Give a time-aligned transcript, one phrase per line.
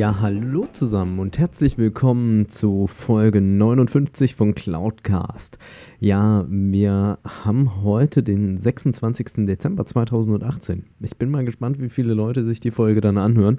[0.00, 5.58] Ja, hallo zusammen und herzlich willkommen zu Folge 59 von Cloudcast.
[5.98, 9.46] Ja, wir haben heute den 26.
[9.46, 10.86] Dezember 2018.
[11.00, 13.58] Ich bin mal gespannt, wie viele Leute sich die Folge dann anhören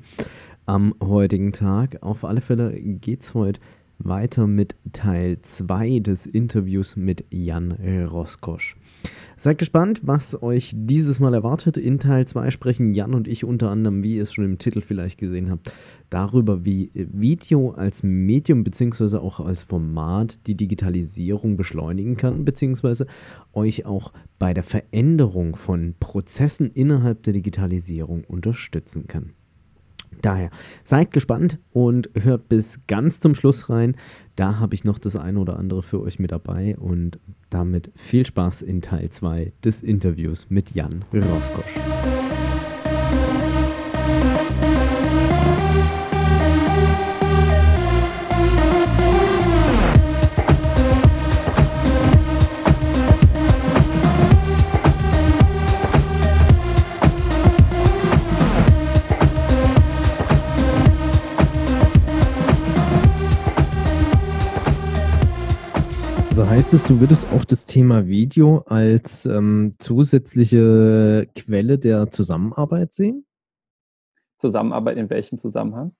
[0.65, 2.01] am heutigen Tag.
[2.01, 3.59] Auf alle Fälle geht es heute
[4.05, 8.75] weiter mit Teil 2 des Interviews mit Jan Roskosch.
[9.37, 11.77] Seid gespannt, was euch dieses Mal erwartet.
[11.77, 14.81] In Teil 2 sprechen Jan und ich unter anderem, wie ihr es schon im Titel
[14.81, 15.73] vielleicht gesehen habt,
[16.09, 19.17] darüber, wie Video als Medium bzw.
[19.17, 23.05] auch als Format die Digitalisierung beschleunigen kann, bzw.
[23.53, 29.33] euch auch bei der Veränderung von Prozessen innerhalb der Digitalisierung unterstützen kann.
[30.21, 30.51] Daher
[30.83, 33.95] seid gespannt und hört bis ganz zum Schluss rein.
[34.35, 38.25] Da habe ich noch das eine oder andere für euch mit dabei und damit viel
[38.25, 42.40] Spaß in Teil 2 des Interviews mit Jan Roskosch.
[66.71, 73.25] Heißt es, du würdest auch das Thema Video als ähm, zusätzliche Quelle der Zusammenarbeit sehen?
[74.37, 75.93] Zusammenarbeit in welchem Zusammenhang?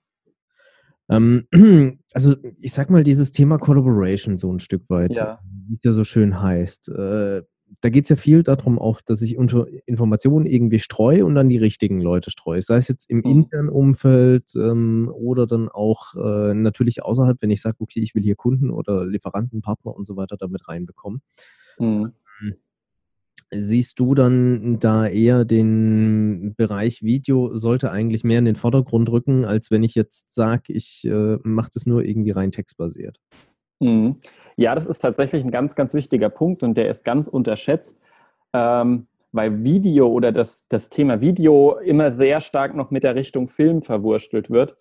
[1.10, 1.46] Ähm,
[2.14, 5.42] also ich sag mal dieses Thema Collaboration so ein Stück weit, ja.
[5.44, 6.88] wie es ja so schön heißt.
[6.88, 7.42] Äh,
[7.82, 11.50] da geht es ja viel darum auch, dass ich unter Informationen irgendwie streue und dann
[11.50, 12.62] die richtigen Leute streue.
[12.62, 13.24] Sei es jetzt im mhm.
[13.26, 18.22] internen Umfeld ähm, oder dann auch äh, natürlich außerhalb, wenn ich sage, okay, ich will
[18.22, 21.22] hier Kunden oder Lieferanten, Partner und so weiter damit reinbekommen.
[21.80, 22.14] Mhm.
[22.42, 22.56] Ähm,
[23.52, 29.44] siehst du dann da eher den Bereich Video sollte eigentlich mehr in den Vordergrund rücken,
[29.44, 33.20] als wenn ich jetzt sage, ich äh, mache das nur irgendwie rein textbasiert?
[33.82, 34.18] Mhm.
[34.58, 38.00] Ja, das ist tatsächlich ein ganz, ganz wichtiger Punkt und der ist ganz unterschätzt,
[38.54, 43.50] ähm, weil Video oder das, das Thema Video immer sehr stark noch mit der Richtung
[43.50, 44.78] Film verwurstelt wird.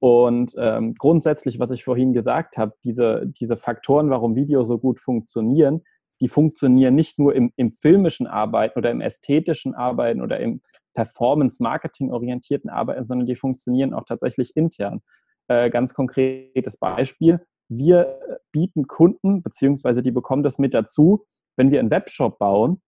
[0.00, 4.98] Und ähm, grundsätzlich, was ich vorhin gesagt habe, diese, diese Faktoren, warum Video so gut
[5.00, 5.82] funktionieren,
[6.20, 10.60] die funktionieren nicht nur im, im filmischen Arbeiten oder im ästhetischen Arbeiten oder im
[10.94, 15.00] Performance-Marketing-orientierten Arbeiten, sondern die funktionieren auch tatsächlich intern.
[15.48, 17.40] Äh, ganz konkretes Beispiel
[17.76, 18.18] wir
[18.52, 22.80] bieten Kunden, beziehungsweise die bekommen das mit dazu, wenn wir einen Webshop bauen,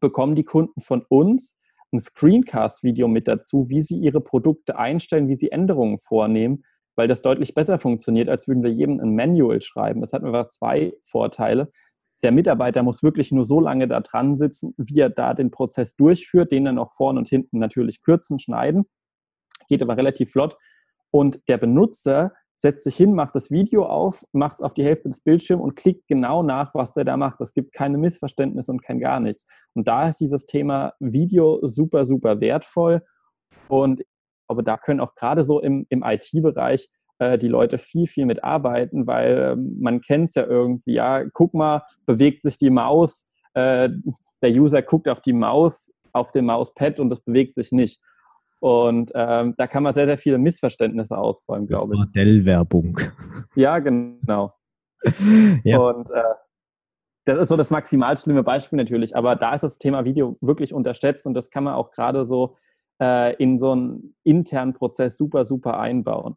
[0.00, 1.54] bekommen die Kunden von uns
[1.92, 6.64] ein Screencast-Video mit dazu, wie sie ihre Produkte einstellen, wie sie Änderungen vornehmen,
[6.96, 10.00] weil das deutlich besser funktioniert, als würden wir jedem ein Manual schreiben.
[10.00, 11.70] Das hat einfach zwei Vorteile.
[12.22, 15.94] Der Mitarbeiter muss wirklich nur so lange da dran sitzen, wie er da den Prozess
[15.96, 18.86] durchführt, den dann auch vorne und hinten natürlich kürzen, schneiden.
[19.68, 20.56] Geht aber relativ flott.
[21.10, 25.08] Und der Benutzer setzt sich hin, macht das Video auf, macht es auf die Hälfte
[25.08, 27.40] des Bildschirms und klickt genau nach, was der da macht.
[27.40, 29.46] Es gibt keine Missverständnisse und kein gar nichts.
[29.74, 33.02] Und da ist dieses Thema Video super, super wertvoll.
[33.68, 34.02] Und
[34.46, 38.44] glaube, da können auch gerade so im, im IT-Bereich äh, die Leute viel, viel mit
[38.44, 43.26] arbeiten, weil äh, man kennt es ja irgendwie, ja, guck mal, bewegt sich die Maus,
[43.54, 43.88] äh,
[44.42, 48.00] der User guckt auf die Maus, auf dem Mauspad und es bewegt sich nicht.
[48.66, 52.00] Und ähm, da kann man sehr, sehr viele Missverständnisse ausräumen, glaube ich.
[52.00, 52.98] Modellwerbung.
[53.54, 54.54] Ja, genau.
[55.62, 55.78] ja.
[55.78, 56.34] Und äh,
[57.26, 60.74] das ist so das maximal schlimme Beispiel natürlich, aber da ist das Thema Video wirklich
[60.74, 62.56] unterschätzt und das kann man auch gerade so
[63.00, 66.34] äh, in so einen internen Prozess super, super einbauen.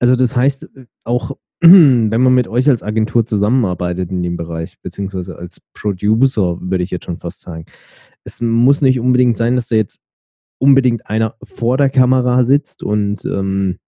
[0.00, 0.68] Also das heißt
[1.04, 6.84] auch, wenn man mit euch als Agentur zusammenarbeitet in dem Bereich, beziehungsweise als Producer, würde
[6.84, 7.64] ich jetzt schon fast sagen,
[8.22, 9.98] es muss nicht unbedingt sein, dass da jetzt
[10.62, 13.80] unbedingt einer vor der Kamera sitzt und ähm,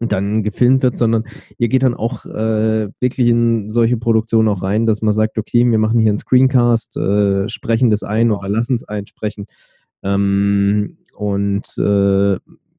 [0.00, 1.24] dann gefilmt wird, sondern
[1.58, 5.64] ihr geht dann auch äh, wirklich in solche Produktionen auch rein, dass man sagt, okay,
[5.64, 9.46] wir machen hier einen Screencast, äh, sprechen das ein oder lassen es einsprechen
[10.02, 12.38] ähm, und äh,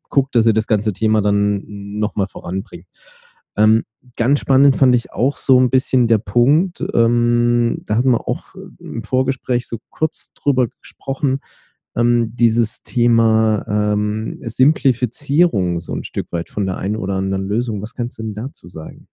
[0.09, 2.87] guckt, dass ihr das ganze Thema dann nochmal voranbringt.
[3.55, 3.83] Ähm,
[4.17, 8.55] ganz spannend fand ich auch so ein bisschen der Punkt, ähm, da hatten wir auch
[8.79, 11.39] im Vorgespräch so kurz drüber gesprochen,
[11.95, 17.81] ähm, dieses Thema ähm, Simplifizierung so ein Stück weit von der einen oder anderen Lösung.
[17.81, 19.07] Was kannst du denn dazu sagen?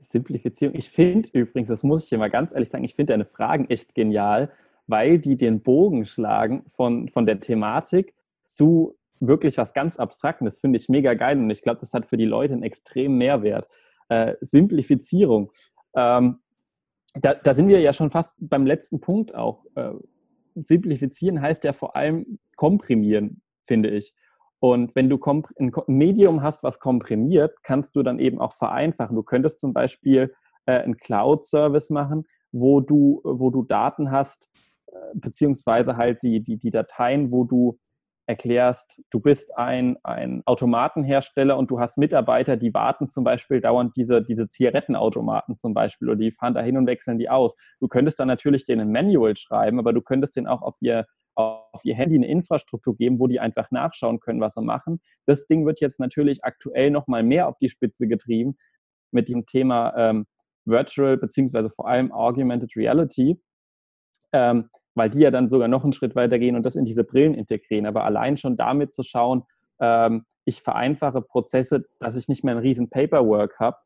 [0.00, 0.76] Simplifizierung.
[0.76, 3.70] Ich finde übrigens, das muss ich dir mal ganz ehrlich sagen, ich finde deine Fragen
[3.70, 4.50] echt genial,
[4.86, 8.14] weil die den Bogen schlagen von, von der Thematik
[8.46, 10.44] zu wirklich was ganz Abstrakten.
[10.44, 13.16] Das finde ich mega geil und ich glaube, das hat für die Leute einen extremen
[13.16, 13.68] Mehrwert.
[14.08, 15.52] Äh, Simplifizierung.
[15.94, 16.40] Ähm,
[17.14, 19.64] da, da, sind wir ja schon fast beim letzten Punkt auch.
[19.74, 19.92] Äh,
[20.54, 24.14] simplifizieren heißt ja vor allem komprimieren, finde ich.
[24.60, 25.18] Und wenn du
[25.58, 29.16] ein Medium hast, was komprimiert, kannst du dann eben auch vereinfachen.
[29.16, 30.32] Du könntest zum Beispiel
[30.66, 34.48] äh, einen Cloud-Service machen, wo du, wo du Daten hast,
[34.86, 37.78] äh, beziehungsweise halt die, die, die Dateien, wo du
[38.26, 43.96] erklärst, du bist ein, ein Automatenhersteller und du hast Mitarbeiter, die warten zum Beispiel dauernd
[43.96, 47.54] diese, diese Zigarettenautomaten zum Beispiel oder die fahren da hin und wechseln die aus.
[47.80, 51.06] Du könntest dann natürlich denen ein Manual schreiben, aber du könntest denen auch auf ihr,
[51.34, 55.00] auf ihr Handy eine Infrastruktur geben, wo die einfach nachschauen können, was sie machen.
[55.26, 58.56] Das Ding wird jetzt natürlich aktuell nochmal mehr auf die Spitze getrieben
[59.10, 60.26] mit dem Thema ähm,
[60.64, 63.40] Virtual beziehungsweise vor allem Augmented Reality.
[64.32, 67.04] Ähm, weil die ja dann sogar noch einen Schritt weiter gehen und das in diese
[67.04, 67.86] Brillen integrieren.
[67.86, 69.44] Aber allein schon damit zu schauen,
[69.80, 73.76] ähm, ich vereinfache Prozesse, dass ich nicht mehr ein riesen Paperwork habe,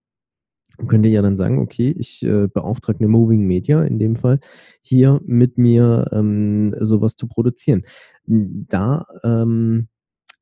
[0.89, 4.41] könnte ja dann sagen, okay, ich äh, beauftrage eine Moving Media in dem Fall,
[4.83, 7.83] hier mit mir ähm, sowas zu produzieren.
[8.27, 9.89] Da ähm,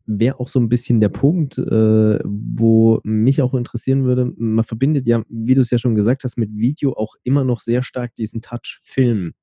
[0.06, 5.06] wäre auch so ein bisschen der Punkt, äh, wo mich auch interessieren würde, man verbindet
[5.06, 8.14] ja, wie du es ja schon gesagt hast, mit Video auch immer noch sehr stark
[8.16, 9.34] diesen Touch-Film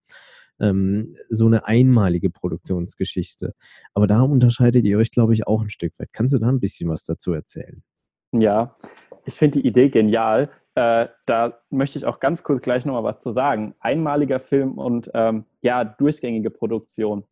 [0.61, 3.53] ähm, so eine einmalige Produktionsgeschichte.
[3.93, 6.09] Aber da unterscheidet ihr euch, glaube ich, auch ein Stück weit.
[6.13, 7.83] Kannst du da ein bisschen was dazu erzählen?
[8.31, 8.77] Ja,
[9.25, 10.49] ich finde die Idee genial.
[10.75, 13.75] Äh, da möchte ich auch ganz kurz gleich nochmal was zu sagen.
[13.79, 17.23] Einmaliger Film und ähm, ja, durchgängige Produktion.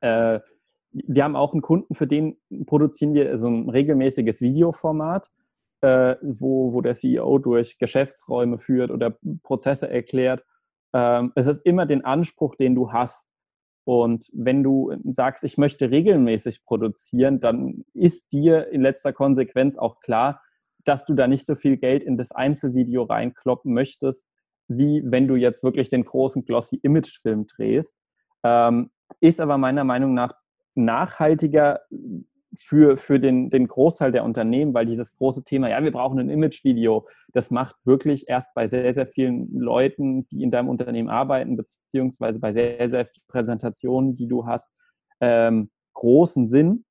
[0.00, 0.40] Äh,
[0.92, 2.36] wir haben auch einen Kunden, für den
[2.66, 5.30] produzieren wir so ein regelmäßiges Videoformat,
[5.80, 10.44] äh, wo, wo der CEO durch Geschäftsräume führt oder Prozesse erklärt
[10.92, 13.28] ähm, es ist immer den Anspruch, den du hast.
[13.84, 19.98] Und wenn du sagst, ich möchte regelmäßig produzieren, dann ist dir in letzter Konsequenz auch
[20.00, 20.40] klar,
[20.84, 24.26] dass du da nicht so viel Geld in das Einzelvideo reinkloppen möchtest,
[24.68, 27.96] wie wenn du jetzt wirklich den großen glossy Imagefilm drehst.
[28.42, 30.34] Ähm, ist aber meiner Meinung nach
[30.74, 31.80] nachhaltiger
[32.58, 36.28] für, für den, den Großteil der Unternehmen, weil dieses große Thema, ja, wir brauchen ein
[36.28, 41.56] Image-Video, das macht wirklich erst bei sehr, sehr vielen Leuten, die in deinem Unternehmen arbeiten,
[41.56, 44.68] beziehungsweise bei sehr, sehr vielen Präsentationen, die du hast,
[45.20, 46.84] ähm, großen Sinn.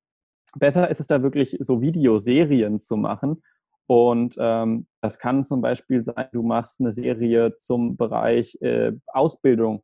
[0.56, 3.42] Besser ist es da wirklich so Videoserien zu machen.
[3.86, 9.82] Und ähm, das kann zum Beispiel sein, du machst eine Serie zum Bereich äh, Ausbildung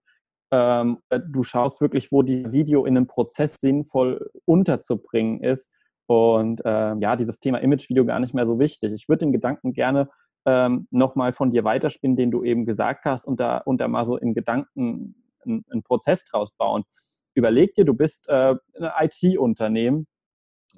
[0.50, 5.70] ähm, du schaust wirklich, wo die Video in einem Prozess sinnvoll unterzubringen ist.
[6.06, 8.92] Und ähm, ja, dieses Thema Image-Video gar nicht mehr so wichtig.
[8.92, 10.08] Ich würde den Gedanken gerne
[10.46, 14.06] ähm, nochmal von dir weiterspinnen, den du eben gesagt hast, und da, und da mal
[14.06, 15.14] so in Gedanken
[15.44, 16.84] einen, einen Prozess draus bauen.
[17.34, 20.06] Überleg dir, du bist äh, ein IT-Unternehmen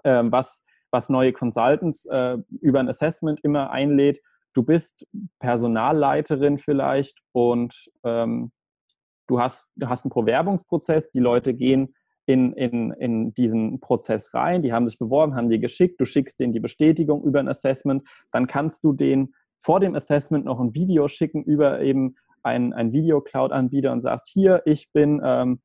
[0.05, 4.21] ähm, was, was neue Consultants äh, über ein Assessment immer einlädt.
[4.55, 5.07] Du bist
[5.39, 8.51] Personalleiterin vielleicht und ähm,
[9.29, 11.95] du, hast, du hast einen Bewerbungsprozess, die Leute gehen
[12.27, 16.39] in, in, in diesen Prozess rein, die haben sich beworben, haben die geschickt, du schickst
[16.41, 20.75] denen die Bestätigung über ein Assessment, dann kannst du denen vor dem Assessment noch ein
[20.75, 25.61] Video schicken über eben einen, einen Video-Cloud-Anbieter und sagst, hier, ich bin ähm,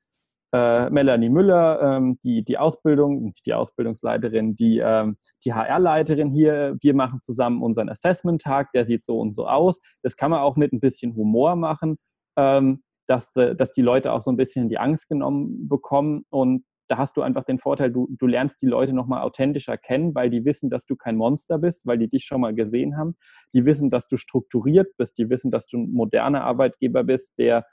[0.56, 6.78] äh, Melanie Müller, ähm, die, die Ausbildung, nicht die Ausbildungsleiterin, die, ähm, die HR-Leiterin hier.
[6.80, 9.80] Wir machen zusammen unseren Assessment-Tag, der sieht so und so aus.
[10.02, 11.98] Das kann man auch mit ein bisschen Humor machen,
[12.38, 16.98] ähm, dass, dass die Leute auch so ein bisschen die Angst genommen bekommen und da
[16.98, 20.46] hast du einfach den Vorteil, du, du lernst die Leute nochmal authentischer kennen, weil die
[20.46, 23.16] wissen, dass du kein Monster bist, weil die dich schon mal gesehen haben.
[23.56, 27.66] Die wissen, dass du strukturiert bist, die wissen, dass du ein moderner Arbeitgeber bist, der,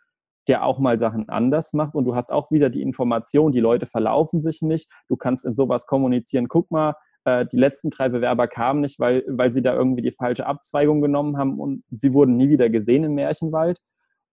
[0.48, 1.94] der auch mal Sachen anders macht.
[1.94, 4.90] Und du hast auch wieder die Information, die Leute verlaufen sich nicht.
[5.08, 6.94] Du kannst in sowas kommunizieren, guck mal,
[7.24, 11.00] äh, die letzten drei Bewerber kamen nicht, weil, weil sie da irgendwie die falsche Abzweigung
[11.00, 13.78] genommen haben und sie wurden nie wieder gesehen im Märchenwald.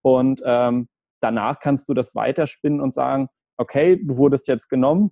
[0.01, 0.87] Und ähm,
[1.21, 5.11] danach kannst du das weiterspinnen und sagen, okay, du wurdest jetzt genommen,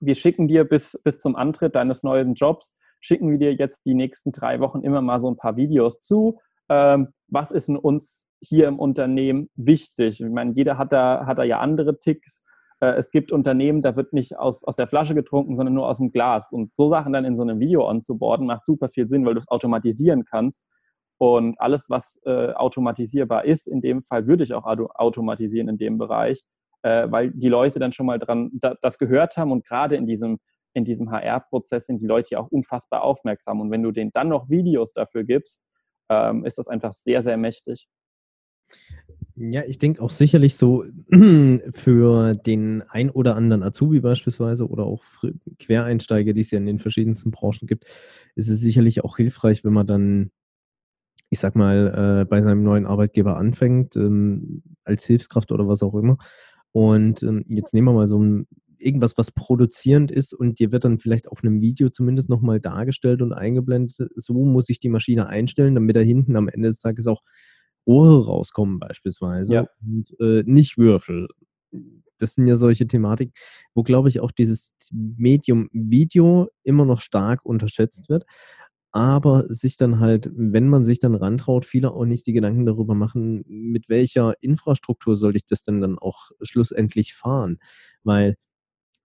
[0.00, 3.94] wir schicken dir bis, bis zum Antritt deines neuen Jobs, schicken wir dir jetzt die
[3.94, 6.38] nächsten drei Wochen immer mal so ein paar Videos zu.
[6.68, 10.20] Ähm, was ist in uns hier im Unternehmen wichtig?
[10.20, 12.42] Ich meine, jeder hat da, hat da ja andere Ticks.
[12.80, 15.98] Äh, es gibt Unternehmen, da wird nicht aus, aus der Flasche getrunken, sondern nur aus
[15.98, 16.50] dem Glas.
[16.50, 19.40] Und so Sachen dann in so einem Video anzuborden, macht super viel Sinn, weil du
[19.40, 20.62] es automatisieren kannst.
[21.18, 25.98] Und alles, was äh, automatisierbar ist, in dem Fall würde ich auch automatisieren in dem
[25.98, 26.42] Bereich
[26.82, 30.06] äh, weil die Leute dann schon mal dran da, das gehört haben und gerade in
[30.06, 30.38] diesem
[30.72, 33.60] in diesem HR-Prozess sind die Leute ja auch unfassbar aufmerksam.
[33.60, 35.60] Und wenn du denen dann noch Videos dafür gibst,
[36.08, 37.88] ähm, ist das einfach sehr, sehr mächtig.
[39.36, 40.84] Ja, ich denke auch sicherlich so
[41.74, 45.02] für den ein oder anderen Azubi beispielsweise oder auch
[45.58, 47.84] Quereinsteiger, die es ja in den verschiedensten Branchen gibt,
[48.34, 50.30] ist es sicherlich auch hilfreich, wenn man dann,
[51.30, 55.94] ich sag mal, äh, bei seinem neuen Arbeitgeber anfängt, ähm, als Hilfskraft oder was auch
[55.94, 56.18] immer,
[56.72, 58.46] und ähm, jetzt nehmen wir mal so ein,
[58.78, 63.22] irgendwas, was produzierend ist und dir wird dann vielleicht auf einem Video zumindest nochmal dargestellt
[63.22, 67.06] und eingeblendet, so muss ich die Maschine einstellen, damit da hinten am Ende des Tages
[67.06, 67.22] auch
[67.86, 69.66] Rohre rauskommen beispielsweise ja.
[69.82, 71.28] und äh, nicht Würfel.
[72.18, 73.32] Das sind ja solche Thematiken,
[73.74, 78.26] wo, glaube ich, auch dieses Medium Video immer noch stark unterschätzt wird
[78.92, 82.94] aber sich dann halt, wenn man sich dann rantraut, viele auch nicht die Gedanken darüber
[82.94, 87.58] machen, mit welcher Infrastruktur soll ich das denn dann auch schlussendlich fahren?
[88.02, 88.36] Weil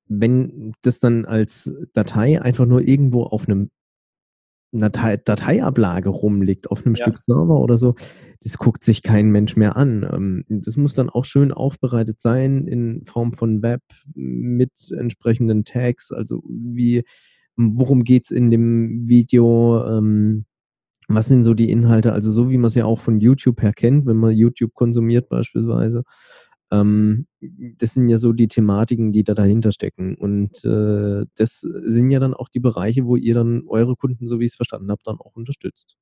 [0.08, 3.72] wenn das dann als Datei einfach nur irgendwo auf einem
[4.82, 7.06] Datei, Dateiablage rumliegt, auf einem ja.
[7.06, 7.96] Stück Server oder so,
[8.42, 10.08] das guckt sich kein Mensch mehr an.
[10.12, 13.82] Ähm, das muss dann auch schön aufbereitet sein in Form von Web
[14.14, 17.04] mit entsprechenden Tags, also wie
[17.58, 20.46] worum geht es in dem Video, ähm,
[21.08, 23.74] was sind so die Inhalte, also so wie man es ja auch von YouTube her
[23.74, 26.04] kennt, wenn man YouTube konsumiert beispielsweise.
[26.72, 30.16] Ähm, das sind ja so die Thematiken, die da dahinter stecken.
[30.16, 34.40] Und äh, das sind ja dann auch die Bereiche, wo ihr dann eure Kunden, so
[34.40, 35.98] wie ich es verstanden habe, dann auch unterstützt.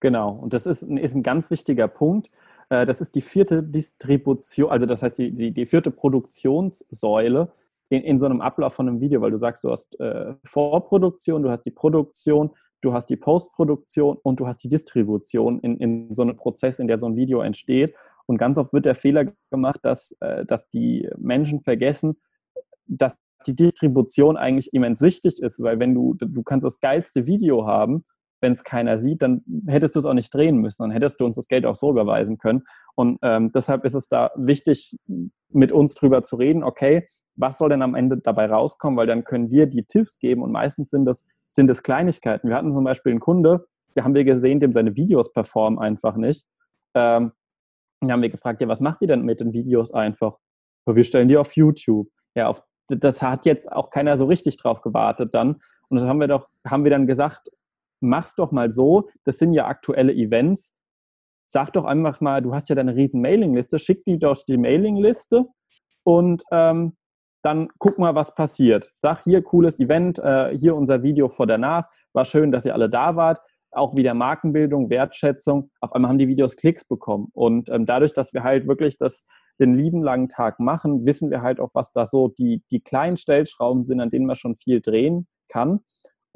[0.00, 2.30] Genau, und das ist, ist ein ganz wichtiger Punkt.
[2.68, 7.52] Äh, das ist die vierte Distribution, also das heißt die, die, die vierte Produktionssäule
[7.88, 11.42] in, in so einem Ablauf von einem Video, weil du sagst, du hast äh, Vorproduktion,
[11.42, 12.50] du hast die Produktion,
[12.82, 16.88] du hast die Postproduktion und du hast die Distribution in, in so einem Prozess, in
[16.88, 17.94] der so ein Video entsteht.
[18.26, 22.16] Und ganz oft wird der Fehler gemacht, dass, äh, dass die Menschen vergessen,
[22.86, 23.16] dass
[23.46, 28.04] die Distribution eigentlich immens wichtig ist, weil wenn du, du kannst das geilste Video haben,
[28.40, 31.24] wenn es keiner sieht, dann hättest du es auch nicht drehen müssen, dann hättest du
[31.24, 32.64] uns das Geld auch so überweisen können.
[32.94, 34.98] Und ähm, deshalb ist es da wichtig,
[35.48, 37.06] mit uns drüber zu reden, okay,
[37.36, 40.52] was soll denn am Ende dabei rauskommen, weil dann können wir die Tipps geben und
[40.52, 42.48] meistens sind das, sind das Kleinigkeiten.
[42.48, 46.16] Wir hatten zum Beispiel einen Kunde, da haben wir gesehen, dem seine Videos performen einfach
[46.16, 46.44] nicht.
[46.94, 47.32] Ähm,
[48.00, 50.38] und haben wir gefragt, ja, was macht ihr denn mit den Videos einfach?
[50.86, 52.08] wir stellen die auf YouTube.
[52.36, 55.60] Ja, auf, das hat jetzt auch keiner so richtig drauf gewartet dann.
[55.88, 57.48] Und das haben wir doch, haben wir dann gesagt,
[58.00, 60.72] mach's doch mal so, das sind ja aktuelle Events.
[61.48, 65.46] Sag doch einfach mal, du hast ja deine riesen Mailingliste, schick die doch die Mailingliste
[66.04, 66.96] und ähm,
[67.42, 68.92] dann guck mal, was passiert.
[68.96, 71.88] Sag hier, cooles Event, äh, hier unser Video vor danach.
[72.12, 73.40] War schön, dass ihr alle da wart.
[73.76, 75.70] Auch wieder Markenbildung, Wertschätzung.
[75.80, 77.28] Auf einmal haben die Videos Klicks bekommen.
[77.32, 79.24] Und ähm, dadurch, dass wir halt wirklich das,
[79.60, 83.16] den lieben langen Tag machen, wissen wir halt auch, was da so die, die kleinen
[83.16, 85.80] Stellschrauben sind, an denen man schon viel drehen kann.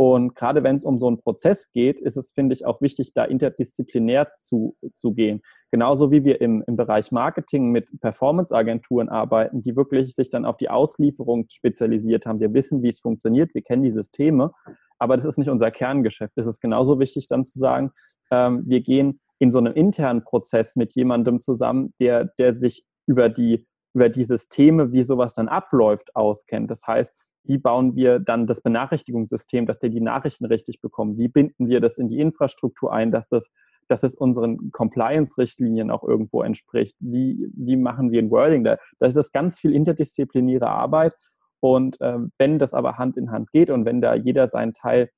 [0.00, 3.12] Und gerade wenn es um so einen Prozess geht, ist es, finde ich, auch wichtig,
[3.12, 5.42] da interdisziplinär zu, zu gehen.
[5.70, 10.56] Genauso wie wir im, im Bereich Marketing mit Performance-Agenturen arbeiten, die wirklich sich dann auf
[10.56, 12.40] die Auslieferung spezialisiert haben.
[12.40, 14.52] Wir wissen, wie es funktioniert, wir kennen die Systeme,
[15.00, 16.36] aber das ist nicht unser Kerngeschäft.
[16.36, 17.90] Es ist genauso wichtig dann zu sagen,
[18.30, 23.28] ähm, wir gehen in so einem internen Prozess mit jemandem zusammen, der, der sich über
[23.28, 26.70] die, über die Systeme, wie sowas dann abläuft, auskennt.
[26.70, 31.18] Das heißt, wie bauen wir dann das Benachrichtigungssystem, dass der die Nachrichten richtig bekommt?
[31.18, 33.50] Wie binden wir das in die Infrastruktur ein, dass das,
[33.88, 36.96] dass es unseren Compliance-Richtlinien auch irgendwo entspricht?
[37.00, 38.76] Wie, wie machen wir ein Wording da?
[38.98, 41.16] Das ist ganz viel interdisziplinäre Arbeit.
[41.60, 45.10] Und äh, wenn das aber Hand in Hand geht und wenn da jeder seinen Teil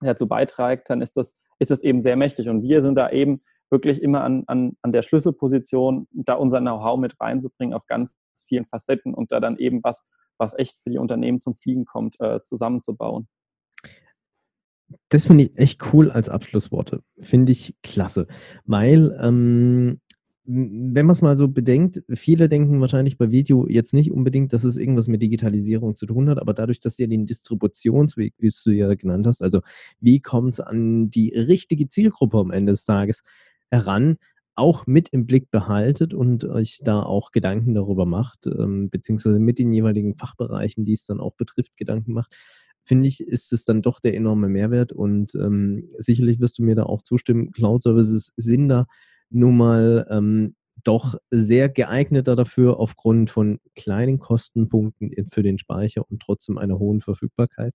[0.00, 2.48] dazu beiträgt, dann ist das, ist das eben sehr mächtig.
[2.48, 6.98] Und wir sind da eben wirklich immer an, an, an der Schlüsselposition, da unser Know-how
[6.98, 8.12] mit reinzubringen auf ganz
[8.46, 10.04] vielen Facetten und da dann eben was
[10.42, 13.28] was echt für die Unternehmen zum Fliegen kommt, äh, zusammenzubauen.
[15.08, 17.02] Das finde ich echt cool als Abschlussworte.
[17.20, 18.26] Finde ich klasse.
[18.66, 20.00] Weil, ähm,
[20.44, 24.64] wenn man es mal so bedenkt, viele denken wahrscheinlich bei Video jetzt nicht unbedingt, dass
[24.64, 28.70] es irgendwas mit Digitalisierung zu tun hat, aber dadurch, dass ihr den Distributionsweg, wie du
[28.72, 29.60] ja genannt hast, also
[30.00, 33.22] wie kommt es an die richtige Zielgruppe am Ende des Tages
[33.70, 34.16] heran,
[34.54, 39.58] auch mit im Blick behaltet und euch da auch Gedanken darüber macht, ähm, beziehungsweise mit
[39.58, 42.34] den jeweiligen Fachbereichen, die es dann auch betrifft, Gedanken macht,
[42.84, 46.74] finde ich, ist es dann doch der enorme Mehrwert und ähm, sicherlich wirst du mir
[46.74, 48.86] da auch zustimmen, Cloud Services sind da
[49.32, 56.20] nun mal ähm, doch sehr geeigneter dafür aufgrund von kleinen Kostenpunkten für den Speicher und
[56.20, 57.74] trotzdem einer hohen Verfügbarkeit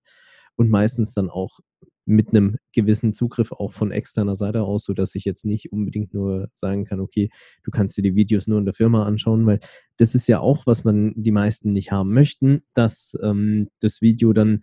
[0.56, 1.60] und meistens dann auch
[2.04, 6.48] mit einem gewissen Zugriff auch von externer Seite aus, sodass ich jetzt nicht unbedingt nur
[6.54, 7.30] sagen kann, okay,
[7.64, 9.60] du kannst dir die Videos nur in der Firma anschauen, weil
[9.98, 14.32] das ist ja auch, was man die meisten nicht haben möchten, dass ähm, das Video
[14.32, 14.62] dann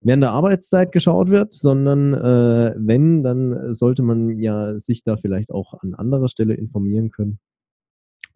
[0.00, 5.50] während der Arbeitszeit geschaut wird, sondern äh, wenn, dann sollte man ja sich da vielleicht
[5.50, 7.38] auch an anderer Stelle informieren können.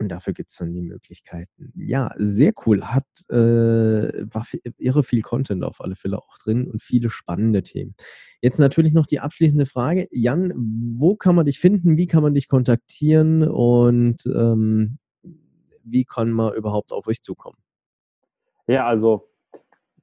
[0.00, 1.72] Und dafür gibt es dann die Möglichkeiten.
[1.76, 2.84] Ja, sehr cool.
[2.84, 4.46] Hat äh, war
[4.78, 7.94] irre viel Content auf alle Fälle auch drin und viele spannende Themen.
[8.40, 10.08] Jetzt natürlich noch die abschließende Frage.
[10.10, 11.98] Jan, wo kann man dich finden?
[11.98, 13.46] Wie kann man dich kontaktieren?
[13.46, 14.98] Und ähm,
[15.84, 17.58] wie kann man überhaupt auf euch zukommen?
[18.66, 19.29] Ja, also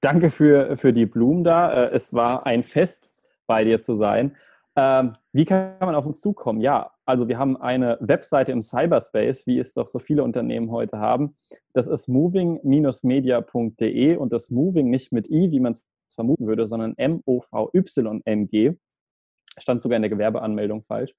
[0.02, 1.86] danke für, für die Blumen da.
[1.86, 3.10] Äh, es war ein Fest,
[3.48, 4.36] bei dir zu sein.
[4.76, 6.62] Ähm, wie kann man auf uns zukommen?
[6.62, 11.00] Ja, also wir haben eine Webseite im Cyberspace, wie es doch so viele Unternehmen heute
[11.00, 11.36] haben.
[11.74, 15.84] Das ist moving-media.de und das Moving nicht mit i, wie man es
[16.14, 18.74] vermuten würde, sondern M-O-V-Y-N-G.
[19.58, 21.16] Stand sogar in der Gewerbeanmeldung falsch.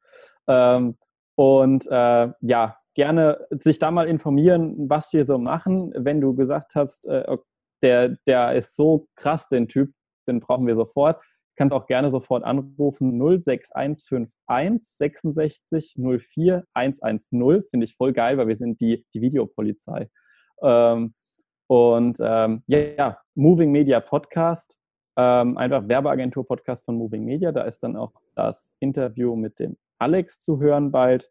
[0.47, 0.97] Ähm,
[1.35, 5.93] und äh, ja, gerne sich da mal informieren, was wir so machen.
[5.97, 7.37] Wenn du gesagt hast, äh,
[7.83, 9.93] der, der ist so krass, den Typ,
[10.27, 11.21] den brauchen wir sofort
[11.59, 17.65] kannst auch gerne sofort anrufen 06151 66 04 110.
[17.69, 20.09] Finde ich voll geil, weil wir sind die, die Videopolizei.
[20.63, 21.15] Ähm,
[21.67, 24.79] und ähm, ja, Moving Media Podcast,
[25.17, 27.53] ähm, einfach Werbeagentur-Podcast von Moving Media.
[27.53, 31.31] Da ist dann auch das Interview mit dem Alex zu hören bald.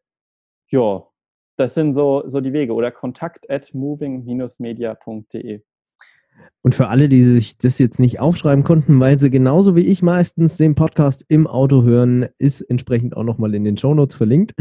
[0.70, 1.08] Ja,
[1.56, 2.74] das sind so, so die Wege.
[2.74, 5.64] Oder kontakt at moving-media.de.
[6.68, 10.02] Und für alle, die sich das jetzt nicht aufschreiben konnten, weil sie genauso wie ich
[10.02, 14.54] meistens den Podcast im Auto hören, ist entsprechend auch nochmal in den Shownotes verlinkt,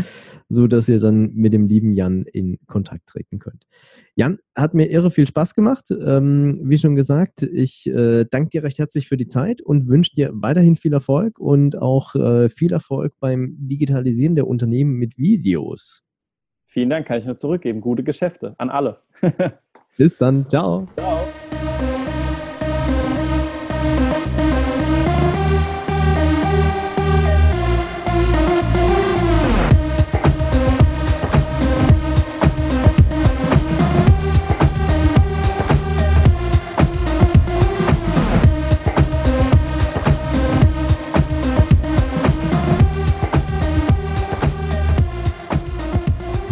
[0.49, 3.67] sodass ihr dann mit dem lieben Jan in Kontakt treten könnt.
[4.15, 5.91] Jan, hat mir irre viel Spaß gemacht.
[5.91, 10.15] Ähm, wie schon gesagt, ich äh, danke dir recht herzlich für die Zeit und wünsche
[10.15, 16.03] dir weiterhin viel Erfolg und auch äh, viel Erfolg beim Digitalisieren der Unternehmen mit Videos.
[16.67, 17.81] Vielen Dank, kann ich nur zurückgeben.
[17.81, 19.01] Gute Geschäfte an alle.
[19.97, 20.49] Bis dann.
[20.49, 20.87] Ciao.
[20.95, 21.36] Ciao.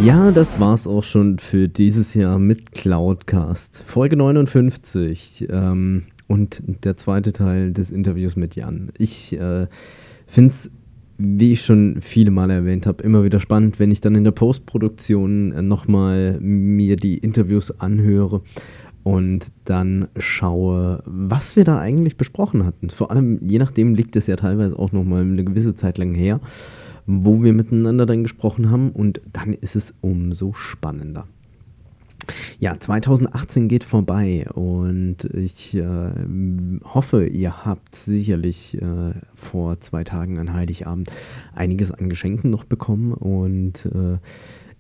[0.05, 3.85] Ja, das war's auch schon für dieses Jahr mit Cloudcast.
[3.87, 8.93] Folge 59 ähm, und der zweite Teil des Interviews mit Jan.
[8.99, 9.67] Ich äh,
[10.27, 10.71] finde es,
[11.17, 14.33] wie ich schon viele Male erwähnt habe, immer wieder spannend, wenn ich dann in der
[14.33, 18.43] Postproduktion äh, nochmal mir die Interviews anhöre
[19.05, 22.91] und dann schaue, was wir da eigentlich besprochen hatten.
[22.91, 26.41] Vor allem, je nachdem, liegt es ja teilweise auch nochmal eine gewisse Zeit lang her
[27.07, 31.27] wo wir miteinander dann gesprochen haben und dann ist es umso spannender.
[32.59, 36.11] Ja, 2018 geht vorbei und ich äh,
[36.85, 41.11] hoffe, ihr habt sicherlich äh, vor zwei Tagen an Heiligabend
[41.55, 44.19] einiges an Geschenken noch bekommen und äh,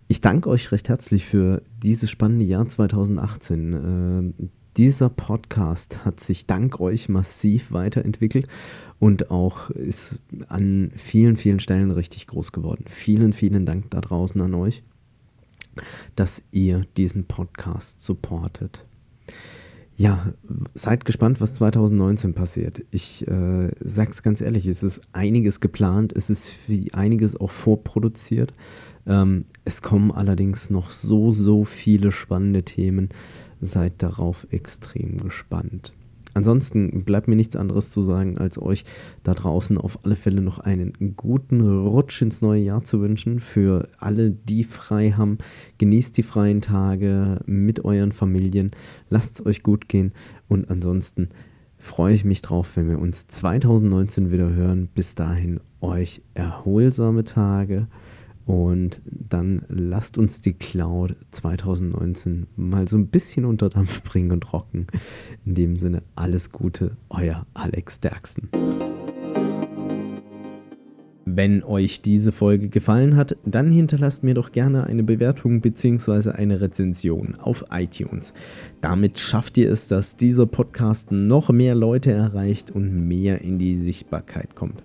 [0.08, 4.34] ich danke euch recht herzlich für dieses spannende Jahr 2018.
[4.76, 8.48] Dieser Podcast hat sich dank euch massiv weiterentwickelt
[8.98, 12.84] und auch ist an vielen, vielen Stellen richtig groß geworden.
[12.88, 14.82] Vielen, vielen Dank da draußen an euch
[16.16, 18.84] dass ihr diesen Podcast supportet.
[19.96, 20.32] Ja,
[20.74, 22.84] seid gespannt, was 2019 passiert.
[22.90, 28.52] Ich äh, sag's ganz ehrlich, es ist einiges geplant, es ist wie einiges auch vorproduziert.
[29.06, 33.10] Ähm, es kommen allerdings noch so, so viele spannende Themen.
[33.64, 35.92] Seid darauf extrem gespannt.
[36.35, 38.85] Ansonsten bleibt mir nichts anderes zu sagen, als euch
[39.22, 43.38] da draußen auf alle Fälle noch einen guten Rutsch ins neue Jahr zu wünschen.
[43.38, 45.38] Für alle, die frei haben,
[45.79, 48.72] genießt die freien Tage mit euren Familien,
[49.11, 50.12] lasst es euch gut gehen
[50.48, 51.29] und ansonsten
[51.79, 54.88] freue ich mich drauf, wenn wir uns 2019 wieder hören.
[54.92, 57.87] Bis dahin euch erholsame Tage.
[58.46, 64.52] Und dann lasst uns die Cloud 2019 mal so ein bisschen unter Dampf bringen und
[64.52, 64.87] rocken.
[65.44, 68.50] In dem Sinne, alles Gute, euer Alex Derksen.
[71.26, 76.30] Wenn euch diese Folge gefallen hat, dann hinterlasst mir doch gerne eine Bewertung bzw.
[76.30, 78.33] eine Rezension auf iTunes.
[78.80, 83.74] Damit schafft ihr es, dass dieser Podcast noch mehr Leute erreicht und mehr in die
[83.74, 84.85] Sichtbarkeit kommt.